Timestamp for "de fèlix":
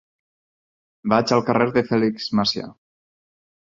1.77-2.31